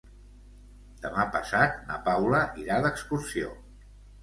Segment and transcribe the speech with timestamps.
[1.03, 3.55] Demà passat na Paula irà d'excursió.